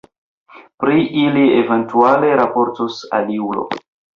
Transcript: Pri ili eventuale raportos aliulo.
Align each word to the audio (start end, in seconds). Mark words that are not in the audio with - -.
Pri 0.83 1.03
ili 1.25 1.43
eventuale 1.59 2.33
raportos 2.43 2.99
aliulo. 3.21 3.71